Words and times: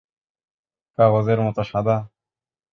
কাগজের 0.97 1.39
মতো 1.45 1.61
সাদা? 1.63 1.97